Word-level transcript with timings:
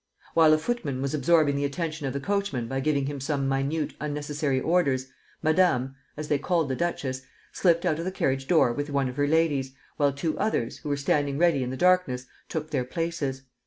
While 0.33 0.51
a 0.51 0.57
footman 0.57 0.99
was 0.99 1.13
absorbing 1.13 1.57
the 1.57 1.63
attention 1.65 2.07
of 2.07 2.13
the 2.13 2.19
coachman 2.19 2.67
by 2.67 2.79
giving 2.79 3.05
him 3.05 3.19
some 3.21 3.47
minute, 3.47 3.93
unnecessary 4.01 4.59
orders, 4.59 5.05
Madame 5.43 5.93
(as 6.17 6.27
they 6.27 6.39
called 6.39 6.69
the 6.69 6.75
duchess) 6.75 7.21
slipped 7.51 7.85
out 7.85 7.99
of 7.99 8.05
the 8.05 8.11
carriage 8.11 8.47
door 8.47 8.73
with 8.73 8.89
one 8.89 9.09
of 9.09 9.17
her 9.17 9.27
ladies, 9.27 9.75
while 9.97 10.11
two 10.11 10.35
others, 10.39 10.79
who 10.79 10.89
were 10.89 10.97
standing 10.97 11.37
ready 11.37 11.61
in 11.61 11.69
the 11.69 11.77
darkness, 11.77 12.25
took 12.49 12.71
their 12.71 12.83
places. 12.83 13.43